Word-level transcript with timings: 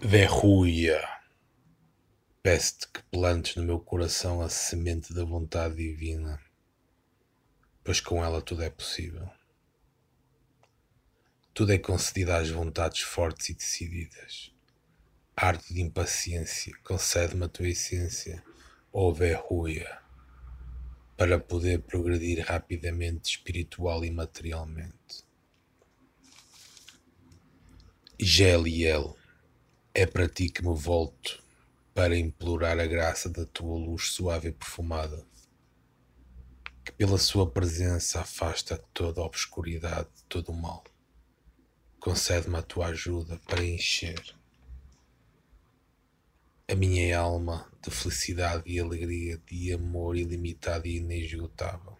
Verruia, 0.00 1.02
peço-te 2.40 2.86
que 2.86 3.02
plantes 3.10 3.56
no 3.56 3.64
meu 3.64 3.80
coração 3.80 4.40
a 4.40 4.48
semente 4.48 5.12
da 5.12 5.24
vontade 5.24 5.74
divina, 5.74 6.40
pois 7.82 8.00
com 8.00 8.24
ela 8.24 8.40
tudo 8.40 8.62
é 8.62 8.70
possível. 8.70 9.28
Tudo 11.52 11.72
é 11.72 11.78
concedido 11.78 12.30
às 12.30 12.48
vontades 12.48 13.00
fortes 13.00 13.48
e 13.48 13.54
decididas. 13.54 14.54
Arte 15.34 15.74
de 15.74 15.82
impaciência, 15.82 16.72
concede-me 16.84 17.46
a 17.46 17.48
tua 17.48 17.68
essência, 17.68 18.40
ó 18.92 19.10
Verruia, 19.10 19.98
para 21.16 21.40
poder 21.40 21.82
progredir 21.82 22.46
rapidamente 22.46 23.30
espiritual 23.30 24.04
e 24.04 24.12
materialmente. 24.12 25.26
Geliel 28.16 29.17
é 29.94 30.06
para 30.06 30.28
ti 30.28 30.48
que 30.48 30.62
me 30.62 30.74
volto 30.74 31.42
para 31.94 32.16
implorar 32.16 32.78
a 32.78 32.86
graça 32.86 33.28
da 33.28 33.44
tua 33.44 33.76
luz 33.76 34.12
suave 34.12 34.48
e 34.48 34.52
perfumada, 34.52 35.26
que 36.84 36.92
pela 36.92 37.18
sua 37.18 37.50
presença 37.50 38.20
afasta 38.20 38.78
toda 38.94 39.20
a 39.20 39.24
obscuridade, 39.24 40.08
todo 40.28 40.50
o 40.50 40.56
mal. 40.56 40.84
Concede-me 41.98 42.56
a 42.56 42.62
tua 42.62 42.86
ajuda 42.86 43.40
para 43.46 43.64
encher 43.64 44.22
a 46.70 46.74
minha 46.74 47.18
alma 47.18 47.66
de 47.82 47.90
felicidade 47.90 48.62
e 48.66 48.78
alegria, 48.78 49.40
de 49.46 49.72
amor 49.72 50.16
ilimitado 50.16 50.86
e 50.86 50.98
inesgotável. 50.98 51.96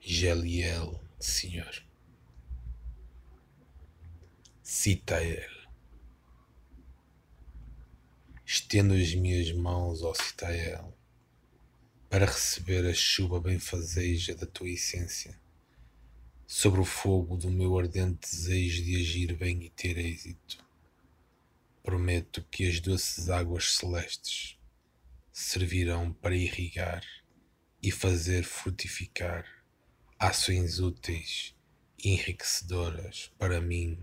Geliel, 0.00 1.00
Senhor. 1.18 1.84
Citael. 4.62 5.55
Estendo 8.48 8.94
as 8.94 9.12
minhas 9.12 9.50
mãos 9.50 10.04
ao 10.04 10.14
Citael 10.14 10.96
para 12.08 12.26
receber 12.26 12.86
a 12.86 12.94
chuva 12.94 13.40
benfazeja 13.40 14.36
da 14.36 14.46
tua 14.46 14.68
essência 14.68 15.36
sobre 16.46 16.80
o 16.80 16.84
fogo 16.84 17.36
do 17.36 17.50
meu 17.50 17.76
ardente 17.76 18.20
desejo 18.20 18.84
de 18.84 19.00
agir 19.00 19.34
bem 19.34 19.64
e 19.64 19.70
ter 19.70 19.98
êxito. 19.98 20.64
Prometo 21.82 22.40
que 22.48 22.68
as 22.68 22.78
doces 22.78 23.28
águas 23.28 23.74
celestes 23.74 24.56
servirão 25.32 26.12
para 26.12 26.36
irrigar 26.36 27.02
e 27.82 27.90
fazer 27.90 28.44
frutificar 28.44 29.44
ações 30.20 30.78
úteis 30.78 31.52
e 31.98 32.10
enriquecedoras 32.10 33.32
para 33.36 33.60
mim, 33.60 33.98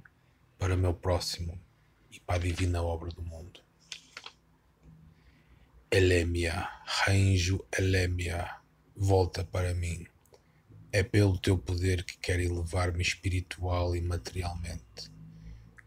para 0.59 0.75
o 0.75 0.77
meu 0.77 0.93
próximo 0.93 1.57
e 2.11 2.19
para 2.19 2.35
a 2.35 2.39
divina 2.39 2.83
obra 2.83 3.09
do 3.09 3.23
mundo. 3.23 3.62
Elémia, 5.95 6.67
Ranjo 6.87 7.63
Elémia, 7.71 8.57
volta 8.95 9.43
para 9.43 9.75
mim. 9.75 10.07
É 10.91 11.03
pelo 11.03 11.37
teu 11.37 11.55
poder 11.55 12.03
que 12.03 12.17
quero 12.17 12.41
elevar-me 12.41 13.03
espiritual 13.03 13.95
e 13.95 14.01
materialmente, 14.01 15.11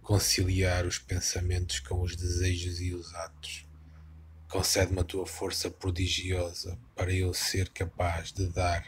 conciliar 0.01 0.87
os 0.87 0.97
pensamentos 0.97 1.81
com 1.81 2.01
os 2.03 2.15
desejos 2.15 2.81
e 2.81 2.95
os 2.95 3.13
atos. 3.17 3.67
Concede-me 4.49 5.01
a 5.01 5.05
tua 5.05 5.27
força 5.27 5.69
prodigiosa 5.69 6.79
para 6.95 7.13
eu 7.13 7.35
ser 7.35 7.71
capaz 7.71 8.31
de 8.31 8.47
dar 8.47 8.87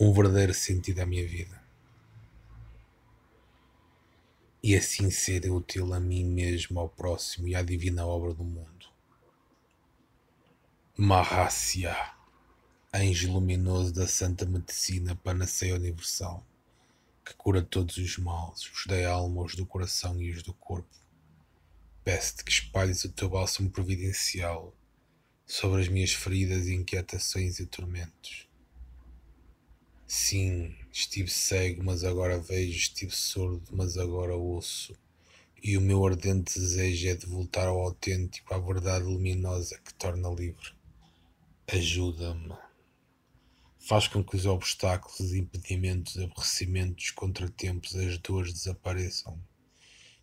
um 0.00 0.12
verdadeiro 0.12 0.54
sentido 0.54 1.00
à 1.00 1.04
minha 1.04 1.26
vida. 1.26 1.60
E 4.62 4.76
assim 4.76 5.10
ser 5.10 5.50
útil 5.50 5.92
a 5.92 5.98
mim 5.98 6.24
mesmo, 6.24 6.78
ao 6.78 6.88
próximo 6.88 7.48
e 7.48 7.56
à 7.56 7.62
divina 7.62 8.06
obra 8.06 8.32
do 8.32 8.44
mundo. 8.44 8.91
Mahácia, 11.04 11.96
anjo 12.94 13.32
luminoso 13.32 13.92
da 13.92 14.06
santa 14.06 14.46
medicina 14.46 15.16
panaceia 15.16 15.74
universal, 15.74 16.46
que 17.24 17.34
cura 17.34 17.60
todos 17.60 17.96
os 17.96 18.18
males, 18.18 18.70
os 18.72 18.86
da 18.86 19.10
alma, 19.10 19.42
os 19.42 19.56
do 19.56 19.66
coração 19.66 20.22
e 20.22 20.30
os 20.30 20.44
do 20.44 20.54
corpo. 20.54 20.94
Peço-te 22.04 22.44
que 22.44 22.52
espalhes 22.52 23.02
o 23.02 23.10
teu 23.10 23.28
bálsamo 23.28 23.68
providencial 23.68 24.72
sobre 25.44 25.80
as 25.82 25.88
minhas 25.88 26.12
feridas, 26.12 26.68
inquietações 26.68 27.58
e 27.58 27.66
tormentos. 27.66 28.48
Sim, 30.06 30.72
estive 30.92 31.28
cego, 31.28 31.82
mas 31.82 32.04
agora 32.04 32.38
vejo, 32.38 32.76
estive 32.78 33.10
surdo, 33.10 33.72
mas 33.72 33.98
agora 33.98 34.36
ouço. 34.36 34.96
E 35.60 35.76
o 35.76 35.80
meu 35.80 36.06
ardente 36.06 36.60
desejo 36.60 37.08
é 37.08 37.16
de 37.16 37.26
voltar 37.26 37.66
ao 37.66 37.80
autêntico, 37.80 38.54
à 38.54 38.58
verdade 38.60 39.04
luminosa 39.04 39.80
que 39.84 39.92
torna 39.94 40.28
livre 40.28 40.80
ajuda-me. 41.66 42.54
Faz 43.78 44.06
com 44.06 44.22
que 44.22 44.36
os 44.36 44.46
obstáculos, 44.46 45.32
impedimentos, 45.32 46.16
aborrecimentos, 46.18 47.10
contratempos, 47.10 47.94
as 47.96 48.18
dores 48.18 48.52
desapareçam 48.52 49.42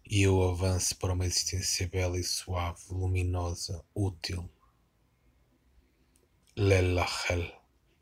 e 0.09 0.21
eu 0.23 0.41
avance 0.41 0.95
para 0.95 1.13
uma 1.13 1.25
existência 1.25 1.87
bela 1.87 2.17
e 2.17 2.23
suave, 2.23 2.81
luminosa, 2.89 3.85
útil. 3.93 4.49
Lelachel, 6.55 7.51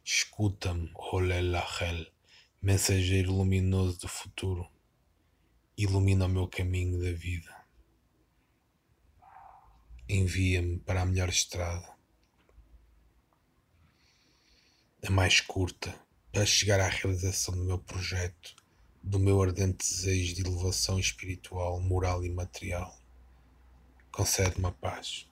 escuta-me, 0.03 0.91
oh 0.95 1.19
Lelachel, 1.19 2.05
mensageiro 2.61 3.33
luminoso 3.33 3.99
do 3.99 4.07
futuro, 4.07 4.69
ilumina 5.77 6.25
o 6.25 6.29
meu 6.29 6.47
caminho 6.47 7.01
da 7.01 7.11
vida. 7.11 7.55
Envia-me 10.07 10.79
para 10.79 11.01
a 11.01 11.05
melhor 11.05 11.29
estrada 11.29 11.96
a 15.07 15.09
mais 15.09 15.39
curta, 15.39 15.97
para 16.33 16.45
chegar 16.45 16.81
à 16.81 16.87
realização 16.89 17.55
do 17.55 17.63
meu 17.63 17.79
projeto, 17.79 18.53
do 19.01 19.17
meu 19.17 19.41
ardente 19.41 19.77
desejo 19.77 20.35
de 20.35 20.41
elevação 20.41 20.99
espiritual, 20.99 21.79
moral 21.79 22.25
e 22.25 22.29
material. 22.29 22.93
Concede-me 24.11 24.65
a 24.65 24.71
paz. 24.71 25.25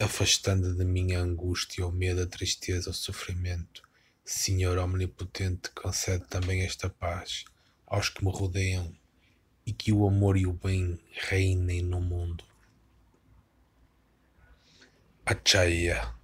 Afastando 0.00 0.74
de 0.74 0.84
mim 0.84 1.14
a 1.14 1.20
angústia, 1.20 1.86
o 1.86 1.92
medo, 1.92 2.22
a 2.22 2.26
tristeza, 2.26 2.90
o 2.90 2.94
sofrimento, 2.94 3.88
Senhor 4.24 4.76
Omnipotente, 4.78 5.70
concede 5.70 6.26
também 6.26 6.62
esta 6.62 6.90
paz 6.90 7.44
aos 7.86 8.08
que 8.08 8.24
me 8.24 8.32
rodeiam 8.32 8.92
e 9.64 9.72
que 9.72 9.92
o 9.92 10.08
amor 10.08 10.36
e 10.36 10.44
o 10.44 10.52
bem 10.52 10.98
reinem 11.12 11.82
no 11.82 12.00
mundo. 12.00 12.42
Achaya 15.24 16.20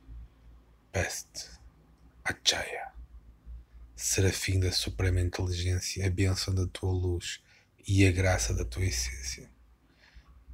Peste, 0.91 1.51
Achaya, 2.25 2.93
Serafim 3.95 4.59
da 4.59 4.73
Suprema 4.73 5.21
Inteligência, 5.21 6.07
a 6.07 6.09
bênção 6.09 6.55
da 6.55 6.67
tua 6.67 6.91
luz 6.91 7.43
e 7.87 8.07
a 8.07 8.11
graça 8.11 8.55
da 8.55 8.65
tua 8.65 8.87
essência, 8.87 9.51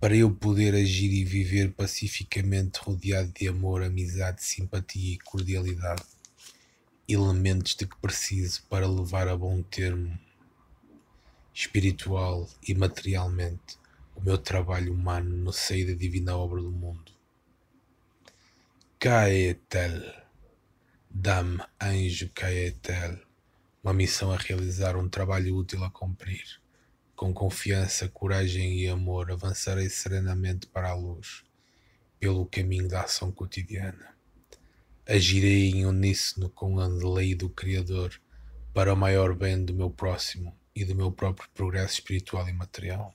para 0.00 0.16
eu 0.16 0.34
poder 0.34 0.74
agir 0.74 1.12
e 1.12 1.24
viver 1.24 1.72
pacificamente 1.72 2.80
rodeado 2.80 3.32
de 3.32 3.46
amor, 3.46 3.84
amizade, 3.84 4.42
simpatia 4.42 5.14
e 5.14 5.18
cordialidade, 5.18 6.02
elementos 7.08 7.76
de 7.76 7.86
que 7.86 7.96
preciso 7.98 8.64
para 8.64 8.88
levar 8.88 9.28
a 9.28 9.36
bom 9.36 9.62
termo 9.62 10.18
espiritual 11.54 12.50
e 12.66 12.74
materialmente 12.74 13.78
o 14.16 14.20
meu 14.20 14.36
trabalho 14.36 14.92
humano 14.92 15.36
no 15.36 15.52
seio 15.52 15.86
da 15.86 15.94
divina 15.94 16.36
obra 16.36 16.60
do 16.60 16.72
mundo. 16.72 17.12
Caetel 18.98 20.23
Dá-me, 21.16 21.62
anjo 21.80 22.28
Caetel, 22.34 23.20
uma 23.84 23.94
missão 23.94 24.32
a 24.32 24.36
realizar, 24.36 24.96
um 24.96 25.08
trabalho 25.08 25.56
útil 25.56 25.84
a 25.84 25.90
cumprir. 25.90 26.60
Com 27.14 27.32
confiança, 27.32 28.08
coragem 28.08 28.80
e 28.80 28.88
amor, 28.88 29.30
avançarei 29.30 29.88
serenamente 29.88 30.66
para 30.66 30.90
a 30.90 30.94
luz, 30.94 31.44
pelo 32.18 32.44
caminho 32.46 32.88
da 32.88 33.02
ação 33.02 33.30
cotidiana. 33.30 34.12
Agirei 35.06 35.70
em 35.70 35.86
uníssono 35.86 36.50
com 36.50 36.80
a 36.80 36.88
lei 36.88 37.36
do 37.36 37.48
Criador 37.48 38.20
para 38.74 38.92
o 38.92 38.96
maior 38.96 39.36
bem 39.36 39.64
do 39.64 39.72
meu 39.72 39.90
próximo 39.90 40.52
e 40.74 40.84
do 40.84 40.96
meu 40.96 41.12
próprio 41.12 41.48
progresso 41.54 41.94
espiritual 41.94 42.48
e 42.48 42.52
material. 42.52 43.14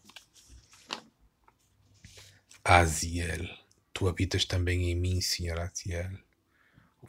Aziel, 2.63 3.45
tu 3.91 4.07
habitas 4.07 4.45
também 4.45 4.89
em 4.89 4.95
mim, 4.95 5.19
Senhor 5.19 5.59
Aziel 5.59 6.28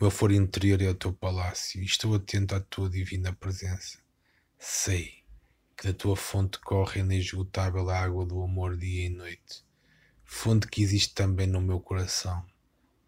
meu 0.01 0.11
foro 0.11 0.33
interior 0.33 0.81
é 0.81 0.89
o 0.89 0.95
teu 0.95 1.13
palácio 1.13 1.81
e 1.81 1.85
estou 1.85 2.15
atento 2.15 2.55
à 2.55 2.61
tua 2.61 2.89
divina 2.89 3.33
presença. 3.35 3.99
Sei 4.59 5.23
que 5.77 5.87
da 5.87 5.93
tua 5.93 6.17
fonte 6.17 6.59
corre 6.61 7.01
inesgotável 7.01 7.89
a 7.91 7.99
água 7.99 8.25
do 8.25 8.43
amor 8.43 8.77
dia 8.77 9.07
e 9.07 9.11
noite, 9.11 9.65
fonte 10.25 10.67
que 10.67 10.83
existe 10.83 11.15
também 11.15 11.47
no 11.47 11.61
meu 11.61 11.81
coração, 11.81 12.45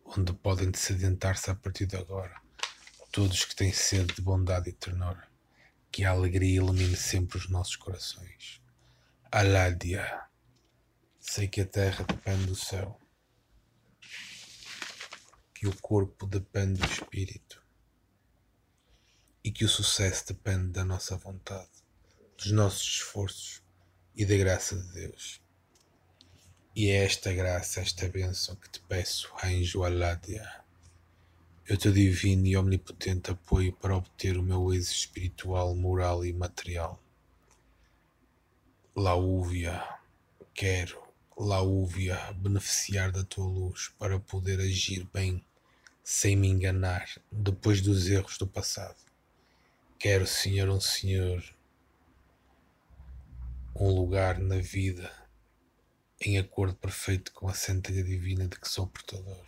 onde 0.04 0.32
podem 0.32 0.72
sedentar-se 0.74 1.50
a 1.50 1.54
partir 1.54 1.86
de 1.86 1.96
agora 1.96 2.42
todos 3.10 3.44
que 3.44 3.54
têm 3.54 3.72
sede 3.72 4.14
de 4.14 4.22
bondade 4.22 4.70
e 4.70 4.72
ternura. 4.72 5.28
Que 5.90 6.04
a 6.04 6.10
alegria 6.10 6.56
ilumine 6.56 6.96
sempre 6.96 7.36
os 7.36 7.48
nossos 7.48 7.76
corações. 7.76 8.62
Aládia, 9.30 10.22
Sei 11.20 11.46
que 11.46 11.60
a 11.60 11.66
terra 11.66 12.04
depende 12.04 12.46
do 12.46 12.56
céu, 12.56 12.98
que 15.62 15.68
o 15.68 15.80
corpo 15.80 16.26
depende 16.26 16.80
do 16.80 16.86
espírito 16.90 17.62
e 19.44 19.52
que 19.52 19.64
o 19.64 19.68
sucesso 19.68 20.26
depende 20.26 20.72
da 20.72 20.84
nossa 20.84 21.16
vontade, 21.16 21.70
dos 22.36 22.50
nossos 22.50 22.82
esforços 22.82 23.62
e 24.16 24.26
da 24.26 24.36
graça 24.36 24.74
de 24.74 24.92
Deus. 24.92 25.40
E 26.74 26.90
é 26.90 27.04
esta 27.04 27.32
graça, 27.32 27.80
esta 27.80 28.08
bênção 28.08 28.56
que 28.56 28.68
te 28.70 28.80
peço, 28.88 29.32
anjo 29.44 29.84
Aládia. 29.84 30.64
Eu 31.64 31.76
te 31.76 31.92
divino 31.92 32.44
e 32.44 32.56
omnipotente 32.56 33.30
apoio 33.30 33.72
para 33.72 33.96
obter 33.96 34.36
o 34.36 34.42
meu 34.42 34.74
êxito 34.74 34.96
espiritual, 34.96 35.76
moral 35.76 36.24
e 36.24 36.32
material. 36.32 37.00
Laúvia, 38.96 39.80
quero, 40.52 41.00
Laúvia, 41.38 42.32
beneficiar 42.32 43.12
da 43.12 43.22
tua 43.22 43.46
luz 43.46 43.92
para 43.96 44.18
poder 44.18 44.58
agir 44.58 45.08
bem, 45.14 45.40
sem 46.02 46.36
me 46.36 46.48
enganar, 46.48 47.08
depois 47.30 47.80
dos 47.80 48.08
erros 48.08 48.36
do 48.38 48.46
passado. 48.46 49.00
Quero, 49.98 50.26
Senhor, 50.26 50.68
um 50.68 50.80
Senhor, 50.80 51.42
um 53.74 53.88
lugar 53.88 54.38
na 54.38 54.58
vida 54.58 55.10
em 56.20 56.38
acordo 56.38 56.74
perfeito 56.74 57.32
com 57.32 57.48
a 57.48 57.54
centelha 57.54 58.02
divina 58.02 58.46
de 58.46 58.58
que 58.58 58.68
sou 58.68 58.86
portador. 58.86 59.44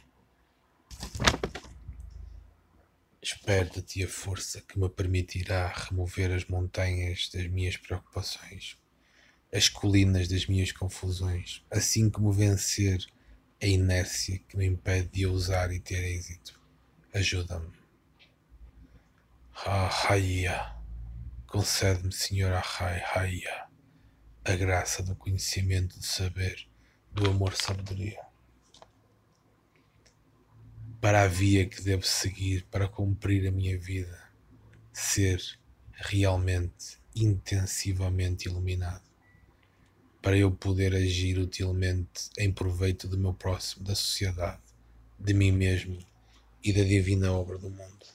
Espero 3.23 3.71
de 3.71 3.83
ti 3.83 4.05
a 4.05 4.09
força 4.09 4.61
que 4.61 4.79
me 4.79 4.89
permitirá 4.89 5.69
remover 5.69 6.31
as 6.33 6.45
montanhas 6.45 7.31
das 7.33 7.47
minhas 7.47 7.77
preocupações, 7.77 8.77
as 9.53 9.69
colinas 9.69 10.29
das 10.29 10.47
minhas 10.47 10.73
confusões, 10.73 11.65
assim 11.71 12.11
como 12.11 12.33
vencer 12.33 13.07
a 13.65 13.67
inércia 13.67 14.39
que 14.47 14.57
me 14.59 14.67
impede 14.67 15.09
de 15.09 15.27
ousar 15.27 15.73
e 15.73 15.81
ter 15.81 16.05
êxito. 16.05 16.61
Ajuda-me. 17.15 17.73
Ahaya, 19.65 20.77
concede-me, 21.47 22.13
Senhor 22.13 22.53
Ahaya 22.53 23.65
a 24.45 24.55
graça 24.55 25.03
do 25.03 25.17
conhecimento, 25.17 25.99
de 25.99 26.05
saber, 26.05 26.69
do 27.11 27.31
amor, 27.31 27.57
sabedoria. 27.57 28.21
Para 31.01 31.23
a 31.23 31.27
via 31.27 31.67
que 31.67 31.81
devo 31.81 32.03
seguir 32.03 32.67
para 32.71 32.87
cumprir 32.87 33.49
a 33.49 33.51
minha 33.51 33.79
vida, 33.79 34.31
ser 34.93 35.41
realmente, 35.93 36.99
intensivamente 37.17 38.49
iluminado, 38.49 39.03
para 40.25 40.39
eu 40.39 40.51
poder 40.51 40.95
agir 40.95 41.39
utilmente 41.39 42.31
em 42.39 42.51
proveito 42.51 43.07
do 43.07 43.19
meu 43.19 43.35
próximo, 43.35 43.85
da 43.85 43.95
sociedade, 43.95 44.63
de 45.19 45.35
mim 45.35 45.53
mesmo 45.53 45.99
e 46.63 46.73
da 46.73 46.83
divina 46.83 47.31
obra 47.31 47.59
do 47.59 47.69
mundo. 47.69 48.07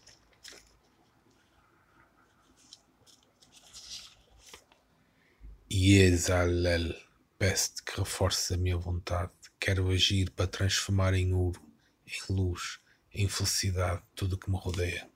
E 5.69 5.99
Exalel, 5.99 6.95
peço-te 7.37 7.83
que 7.83 7.99
reforces 7.99 8.51
a 8.53 8.57
minha 8.57 8.75
vontade. 8.75 9.31
Quero 9.59 9.87
agir 9.91 10.31
para 10.31 10.47
transformar 10.47 11.13
em 11.13 11.31
ouro, 11.31 11.61
em 12.07 12.33
luz, 12.33 12.79
em 13.13 13.29
felicidade 13.29 14.01
tudo 14.15 14.33
o 14.33 14.37
que 14.39 14.49
me 14.49 14.57
rodeia. 14.57 15.07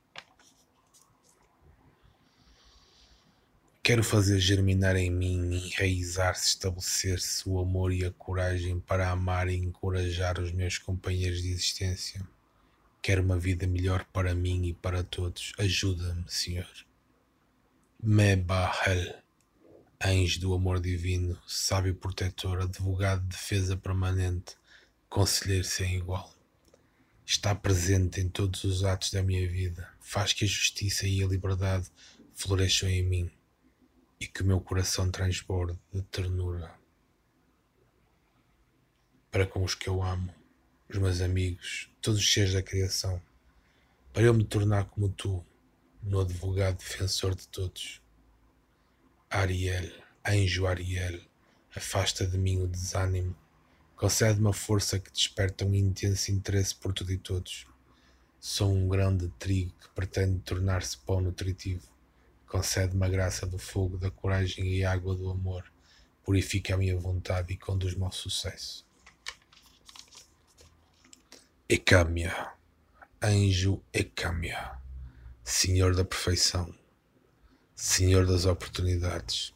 Quero 3.85 4.01
fazer 4.01 4.39
germinar 4.39 4.95
em 4.95 5.11
mim, 5.11 5.55
enraizar-se, 5.57 6.47
estabelecer-se 6.47 7.49
o 7.49 7.59
amor 7.59 7.91
e 7.91 8.05
a 8.05 8.11
coragem 8.11 8.79
para 8.79 9.09
amar 9.09 9.49
e 9.49 9.57
encorajar 9.57 10.39
os 10.39 10.53
meus 10.53 10.77
companheiros 10.77 11.41
de 11.41 11.51
existência. 11.51 12.25
Quero 13.01 13.21
uma 13.21 13.37
vida 13.37 13.67
melhor 13.67 14.05
para 14.13 14.33
mim 14.33 14.67
e 14.67 14.73
para 14.73 15.03
todos. 15.03 15.51
Ajuda-me, 15.57 16.23
Senhor. 16.29 16.71
Mebahel 18.01 19.21
anjo 20.01 20.39
do 20.39 20.53
amor 20.53 20.79
divino, 20.79 21.37
sábio 21.45 21.93
protetor, 21.93 22.61
advogado 22.61 23.21
de 23.23 23.35
defesa 23.35 23.75
permanente, 23.75 24.55
conselheiro 25.09 25.65
sem 25.65 25.97
igual. 25.97 26.33
Está 27.25 27.53
presente 27.53 28.21
em 28.21 28.29
todos 28.29 28.63
os 28.63 28.85
atos 28.85 29.11
da 29.11 29.21
minha 29.21 29.45
vida, 29.45 29.89
faz 29.99 30.31
que 30.31 30.45
a 30.45 30.47
justiça 30.47 31.05
e 31.05 31.21
a 31.21 31.27
liberdade 31.27 31.91
floresçam 32.33 32.87
em 32.87 33.03
mim 33.03 33.31
e 34.23 34.27
que 34.27 34.41
o 34.41 34.45
meu 34.45 34.61
coração 34.61 35.11
transborde 35.11 35.77
de 35.91 36.01
ternura 36.03 36.73
para 39.29 39.45
com 39.45 39.61
os 39.63 39.75
que 39.75 39.89
eu 39.89 40.01
amo, 40.01 40.33
os 40.87 40.97
meus 40.97 41.19
amigos, 41.19 41.91
todos 42.01 42.21
os 42.21 42.33
seres 42.33 42.53
da 42.53 42.61
criação, 42.61 43.21
para 44.13 44.23
eu 44.23 44.33
me 44.33 44.45
tornar 44.45 44.85
como 44.85 45.09
tu, 45.09 45.45
no 46.01 46.21
advogado 46.21 46.77
defensor 46.77 47.35
de 47.35 47.47
todos 47.49 48.01
Ariel, 49.29 49.91
anjo 50.25 50.67
Ariel, 50.67 51.19
afasta 51.75 52.25
de 52.25 52.37
mim 52.37 52.61
o 52.61 52.67
desânimo, 52.67 53.35
concede-me 53.97 54.47
a 54.47 54.53
força 54.53 54.99
que 54.99 55.11
desperta 55.11 55.65
um 55.65 55.73
intenso 55.73 56.31
interesse 56.31 56.75
por 56.75 56.93
tudo 56.93 57.11
e 57.11 57.17
todos. 57.17 57.65
Sou 58.39 58.71
um 58.71 58.87
grão 58.87 59.17
de 59.17 59.27
trigo 59.39 59.73
que 59.81 59.89
pretende 59.89 60.39
tornar-se 60.39 60.97
pão 60.99 61.19
nutritivo. 61.19 61.92
Concede-me 62.53 63.03
a 63.03 63.09
graça 63.09 63.47
do 63.47 63.57
fogo, 63.57 63.97
da 63.97 64.11
coragem 64.11 64.75
e 64.75 64.85
água 64.85 65.15
do 65.15 65.27
amor. 65.27 65.65
Purifica 66.21 66.75
a 66.75 66.77
minha 66.77 66.95
vontade 66.95 67.51
e 67.51 67.57
conduz-me 67.57 68.03
ao 68.03 68.11
sucesso. 68.11 68.85
Ecâmia, 71.67 72.53
anjo 73.19 73.81
Ecâmia, 73.91 74.77
Senhor 75.43 75.95
da 75.95 76.05
perfeição 76.05 76.71
Senhor 77.75 78.27
das 78.27 78.45
oportunidades. 78.45 79.51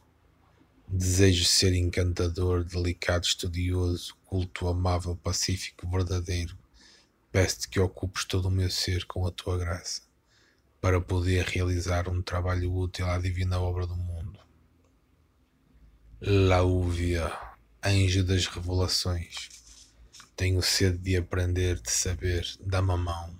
Desejo 0.88 1.44
ser 1.44 1.72
encantador, 1.74 2.64
delicado, 2.64 3.22
estudioso, 3.22 4.16
culto, 4.24 4.66
amável, 4.66 5.14
pacífico, 5.14 5.88
verdadeiro. 5.88 6.58
Peço-te 7.30 7.68
que 7.68 7.78
ocupes 7.78 8.24
todo 8.24 8.48
o 8.48 8.50
meu 8.50 8.68
ser 8.68 9.04
com 9.06 9.24
a 9.24 9.30
tua 9.30 9.56
graça, 9.56 10.02
para 10.80 11.00
poder 11.00 11.44
realizar 11.44 12.08
um 12.08 12.22
trabalho 12.22 12.72
útil 12.74 13.06
à 13.06 13.18
divina 13.18 13.60
obra 13.60 13.86
do 13.86 13.96
mundo. 13.96 14.38
Laúvia, 16.20 17.32
anjo 17.84 18.24
das 18.24 18.46
revelações. 18.46 19.48
Tenho 20.36 20.62
sede 20.62 20.98
de 20.98 21.16
aprender, 21.16 21.80
de 21.80 21.90
saber, 21.90 22.46
dá-me 22.60 22.92
a 22.92 22.96
mão, 22.96 23.38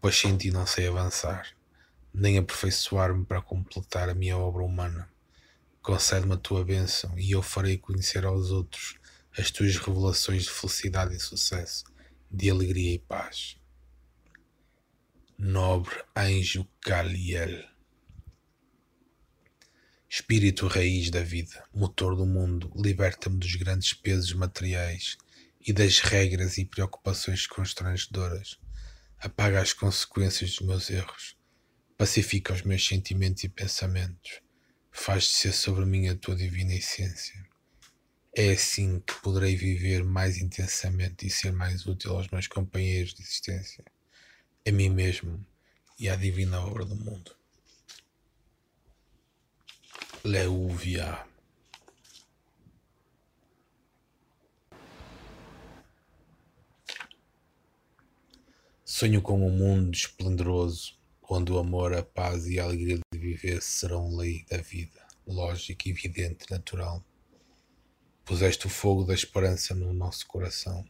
pois 0.00 0.16
sem 0.16 0.36
ti 0.36 0.50
não 0.50 0.66
sei 0.66 0.88
avançar 0.88 1.46
nem 2.12 2.36
aperfeiçoar-me 2.36 3.24
para 3.24 3.40
completar 3.40 4.08
a 4.08 4.14
minha 4.14 4.36
obra 4.36 4.62
humana. 4.62 5.08
Concede-me 5.80 6.34
a 6.34 6.36
tua 6.36 6.64
bênção 6.64 7.18
e 7.18 7.32
eu 7.32 7.42
farei 7.42 7.78
conhecer 7.78 8.24
aos 8.24 8.50
outros 8.50 8.96
as 9.36 9.50
tuas 9.50 9.76
revelações 9.76 10.44
de 10.44 10.50
felicidade 10.50 11.14
e 11.16 11.20
sucesso, 11.20 11.84
de 12.30 12.50
alegria 12.50 12.94
e 12.94 12.98
paz. 12.98 13.56
Nobre 15.44 16.04
anjo 16.14 16.64
Caliel, 16.80 17.68
Espírito 20.08 20.68
raiz 20.68 21.10
da 21.10 21.20
vida, 21.20 21.64
motor 21.74 22.14
do 22.14 22.24
mundo, 22.24 22.70
liberta-me 22.76 23.38
dos 23.38 23.56
grandes 23.56 23.92
pesos 23.92 24.32
materiais 24.34 25.18
e 25.60 25.72
das 25.72 25.98
regras 25.98 26.58
e 26.58 26.64
preocupações 26.64 27.44
constrangedoras. 27.48 28.56
Apaga 29.18 29.60
as 29.60 29.72
consequências 29.72 30.50
dos 30.50 30.60
meus 30.60 30.90
erros 30.90 31.36
pacifica 31.98 32.52
os 32.52 32.62
meus 32.62 32.86
sentimentos 32.86 33.42
e 33.42 33.48
pensamentos, 33.48 34.40
faz 34.92 35.26
descer 35.26 35.52
sobre 35.52 35.84
mim 35.84 36.06
a 36.06 36.14
tua 36.14 36.36
divina 36.36 36.72
essência. 36.72 37.44
É 38.32 38.52
assim 38.52 39.00
que 39.00 39.20
poderei 39.20 39.56
viver 39.56 40.04
mais 40.04 40.36
intensamente 40.36 41.26
e 41.26 41.30
ser 41.30 41.50
mais 41.50 41.84
útil 41.84 42.12
aos 42.12 42.28
meus 42.28 42.46
companheiros 42.46 43.12
de 43.12 43.22
existência, 43.22 43.84
a 44.64 44.70
mim 44.70 44.88
mesmo 44.88 45.44
e 45.98 46.08
à 46.08 46.16
divina 46.16 46.60
obra 46.64 46.84
do 46.84 46.94
mundo. 46.94 47.34
Leuvia. 50.24 51.26
Sonho 58.84 59.20
com 59.20 59.44
um 59.44 59.50
mundo 59.50 59.92
esplendoroso 59.94 60.96
onde 61.28 61.50
o 61.50 61.58
amor, 61.58 61.94
a 61.94 62.02
paz 62.02 62.46
e 62.46 62.60
a 62.60 62.64
alegria 62.64 63.00
de 63.10 63.18
viver 63.18 63.62
serão 63.62 64.14
lei 64.14 64.44
da 64.50 64.58
vida, 64.58 65.00
lógica, 65.26 65.88
evidente, 65.88 66.50
natural. 66.50 67.02
Puseste 68.24 68.66
o 68.66 68.70
fogo 68.70 69.02
da 69.02 69.14
esperança 69.14 69.74
no 69.74 69.92
nosso 69.92 70.26
coração 70.26 70.84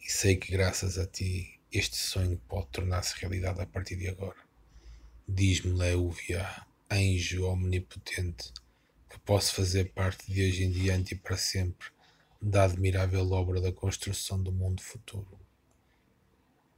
e 0.00 0.10
sei 0.10 0.36
que 0.36 0.52
graças 0.52 0.98
a 0.98 1.06
ti 1.06 1.55
este 1.72 1.96
sonho 1.96 2.40
pode 2.48 2.68
tornar-se 2.68 3.18
realidade 3.20 3.60
a 3.60 3.66
partir 3.66 3.96
de 3.96 4.08
agora. 4.08 4.36
Diz-me, 5.28 5.72
Leúvia, 5.72 6.66
anjo 6.90 7.46
omnipotente, 7.46 8.52
que 9.08 9.18
posso 9.20 9.54
fazer 9.54 9.92
parte 9.92 10.30
de 10.30 10.46
hoje 10.46 10.64
em 10.64 10.70
diante 10.70 11.14
e 11.14 11.18
para 11.18 11.36
sempre 11.36 11.88
da 12.40 12.64
admirável 12.64 13.28
obra 13.32 13.60
da 13.60 13.72
construção 13.72 14.40
do 14.40 14.52
mundo 14.52 14.82
futuro. 14.82 15.38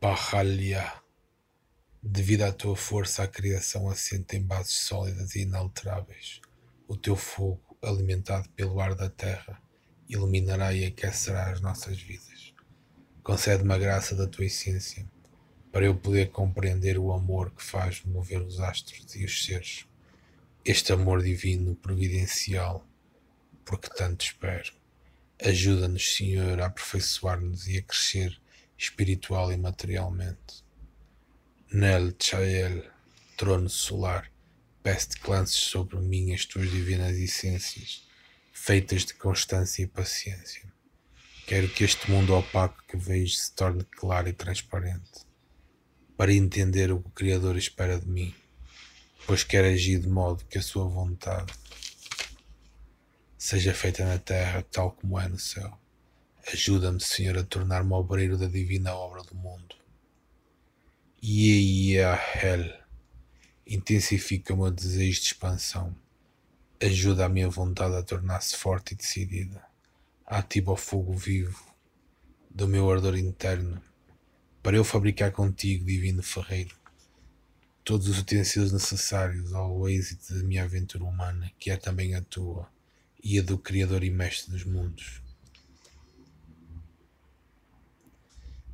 Pahalia, 0.00 0.92
devido 2.02 2.42
à 2.42 2.52
tua 2.52 2.76
força, 2.76 3.24
a 3.24 3.28
criação 3.28 3.90
assenta 3.90 4.36
em 4.36 4.42
bases 4.42 4.74
sólidas 4.74 5.34
e 5.34 5.40
inalteráveis. 5.40 6.40
O 6.86 6.96
teu 6.96 7.16
fogo, 7.16 7.76
alimentado 7.82 8.48
pelo 8.50 8.80
ar 8.80 8.94
da 8.94 9.10
terra, 9.10 9.60
iluminará 10.08 10.72
e 10.72 10.86
aquecerá 10.86 11.50
as 11.50 11.60
nossas 11.60 12.00
vidas. 12.00 12.37
Concede-me 13.28 13.74
a 13.74 13.78
graça 13.78 14.14
da 14.14 14.26
tua 14.26 14.46
essência, 14.46 15.06
para 15.70 15.84
eu 15.84 15.94
poder 15.94 16.30
compreender 16.30 16.96
o 16.96 17.12
amor 17.12 17.50
que 17.50 17.62
faz 17.62 18.02
mover 18.02 18.40
os 18.40 18.58
astros 18.58 19.14
e 19.14 19.22
os 19.22 19.44
seres. 19.44 19.84
Este 20.64 20.94
amor 20.94 21.22
divino, 21.22 21.76
providencial, 21.76 22.88
porque 23.66 23.90
tanto 23.90 24.24
espero. 24.24 24.72
Ajuda-nos, 25.44 26.16
Senhor, 26.16 26.58
a 26.58 26.68
aperfeiçoar-nos 26.68 27.68
e 27.68 27.76
a 27.76 27.82
crescer 27.82 28.40
espiritual 28.78 29.52
e 29.52 29.58
materialmente. 29.58 30.64
Nel 31.70 32.14
Chael, 32.18 32.82
trono 33.36 33.68
solar, 33.68 34.32
peço-te 34.82 35.20
que 35.20 35.28
lances 35.28 35.56
sobre 35.56 35.98
mim 35.98 36.32
as 36.32 36.46
tuas 36.46 36.70
divinas 36.70 37.18
essências, 37.18 38.08
feitas 38.54 39.04
de 39.04 39.12
constância 39.12 39.82
e 39.82 39.86
paciência. 39.86 40.77
Quero 41.48 41.66
que 41.66 41.82
este 41.82 42.10
mundo 42.10 42.36
opaco 42.36 42.76
que 42.86 42.98
vejo 42.98 43.34
se 43.34 43.50
torne 43.52 43.82
claro 43.82 44.28
e 44.28 44.34
transparente, 44.34 45.24
para 46.14 46.30
entender 46.30 46.92
o 46.92 47.00
que 47.00 47.08
o 47.08 47.12
Criador 47.12 47.56
espera 47.56 47.98
de 47.98 48.06
mim, 48.06 48.34
pois 49.26 49.44
quero 49.44 49.66
agir 49.66 49.98
de 49.98 50.08
modo 50.08 50.44
que 50.44 50.58
a 50.58 50.62
sua 50.62 50.84
vontade 50.84 51.50
seja 53.38 53.72
feita 53.72 54.04
na 54.04 54.18
terra 54.18 54.62
tal 54.70 54.92
como 54.92 55.18
é 55.18 55.26
no 55.26 55.38
céu. 55.38 55.72
Ajuda-me, 56.52 57.00
Senhor, 57.00 57.38
a 57.38 57.42
tornar-me 57.42 57.94
obreiro 57.94 58.36
da 58.36 58.46
divina 58.46 58.94
obra 58.94 59.22
do 59.22 59.34
mundo. 59.34 59.74
Yehel, 61.22 62.78
intensifica 63.66 64.52
o 64.52 64.58
meu 64.58 64.70
desejo 64.70 65.18
de 65.18 65.26
expansão. 65.28 65.96
Ajuda 66.78 67.24
a 67.24 67.28
minha 67.30 67.48
vontade 67.48 67.96
a 67.96 68.02
tornar-se 68.02 68.54
forte 68.54 68.92
e 68.92 68.96
decidida. 68.98 69.67
Ativa 70.30 70.72
o 70.72 70.76
fogo 70.76 71.14
vivo 71.14 71.58
do 72.50 72.68
meu 72.68 72.90
ardor 72.90 73.16
interno 73.16 73.80
para 74.62 74.76
eu 74.76 74.84
fabricar 74.84 75.32
contigo, 75.32 75.86
divino 75.86 76.22
ferreiro, 76.22 76.76
todos 77.82 78.08
os 78.08 78.18
utensílios 78.18 78.70
necessários 78.70 79.54
ao 79.54 79.88
êxito 79.88 80.34
da 80.34 80.44
minha 80.44 80.64
aventura 80.64 81.02
humana, 81.04 81.50
que 81.58 81.70
é 81.70 81.78
também 81.78 82.14
a 82.14 82.20
tua 82.20 82.70
e 83.24 83.38
a 83.38 83.42
do 83.42 83.56
Criador 83.56 84.04
e 84.04 84.10
Mestre 84.10 84.50
dos 84.50 84.64
mundos. 84.64 85.22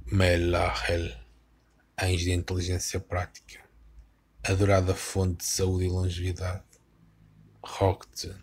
Melahel, 0.06 1.16
anjo 2.02 2.24
de 2.24 2.32
inteligência 2.32 2.98
prática, 2.98 3.60
adorada 4.42 4.92
fonte 4.92 5.36
de 5.36 5.44
saúde 5.44 5.84
e 5.84 5.88
longevidade, 5.88 6.64
rogue-te 7.62 8.34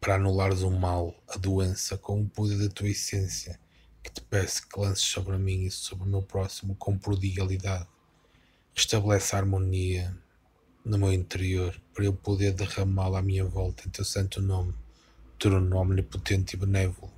para 0.00 0.14
anulares 0.14 0.62
o 0.62 0.70
mal, 0.70 1.14
a 1.28 1.36
doença, 1.36 1.98
com 1.98 2.20
o 2.20 2.28
poder 2.28 2.58
da 2.58 2.68
tua 2.68 2.88
essência, 2.88 3.58
que 4.02 4.10
te 4.12 4.20
peço 4.20 4.66
que 4.68 4.78
lances 4.78 5.04
sobre 5.04 5.36
mim 5.36 5.64
e 5.64 5.70
sobre 5.70 6.04
o 6.04 6.10
meu 6.10 6.22
próximo 6.22 6.74
com 6.76 6.96
prodigalidade. 6.96 7.88
Restabelece 8.74 9.34
a 9.34 9.38
harmonia, 9.38 10.16
no 10.84 10.98
meu 10.98 11.12
interior 11.12 11.78
para 11.92 12.04
eu 12.04 12.12
poder 12.12 12.52
derramá-la 12.52 13.18
à 13.18 13.22
minha 13.22 13.44
volta 13.44 13.86
em 13.86 13.90
teu 13.90 14.04
santo 14.04 14.40
nome, 14.40 14.74
trono 15.38 15.76
omnipotente 15.76 16.54
e 16.54 16.58
benévolo. 16.58 17.12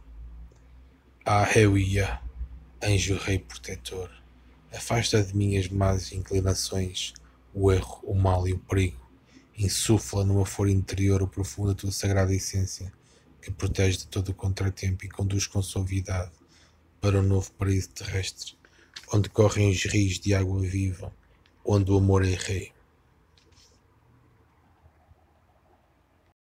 Ah, 1.25 1.45
Reuia, 1.45 2.21
anjo 2.83 3.17
rei 3.17 3.39
protetor, 3.39 4.11
afasta 4.73 5.23
de 5.23 5.37
mim 5.37 5.57
as 5.57 5.69
más 5.69 6.13
inclinações, 6.13 7.13
o 7.53 7.71
erro, 7.71 8.01
o 8.05 8.15
mal 8.15 8.49
e 8.49 8.55
o 8.55 8.59
perigo. 8.59 9.10
Insufla 9.63 10.25
no 10.25 10.33
meu 10.33 10.47
foro 10.47 10.71
interior 10.71 11.21
o 11.21 11.29
profundo 11.29 11.69
da 11.69 11.75
tua 11.75 11.93
sagrada 11.93 12.35
essência, 12.35 12.91
que 13.43 13.51
protege 13.51 13.99
de 13.99 14.07
todo 14.07 14.31
o 14.31 14.35
contratempo 14.35 15.05
e 15.05 15.09
conduz 15.11 15.47
com 15.47 15.61
suavidade 15.61 16.33
para 16.99 17.19
o 17.19 17.23
novo 17.23 17.53
paraíso 17.53 17.91
terrestre, 17.91 18.55
onde 19.13 19.29
correm 19.29 19.71
os 19.71 19.85
rios 19.85 20.19
de 20.19 20.33
água 20.33 20.63
viva, 20.63 21.15
onde 21.63 21.91
o 21.91 21.99
amor 21.99 22.25
é 22.25 22.35
rei. 22.35 22.73